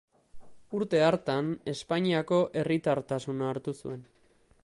Urte 0.77 1.01
hartan 1.07 1.51
Espainiako 1.73 2.41
herritartasuna 2.63 3.53
hartu 3.53 3.77
zuen. 3.85 4.03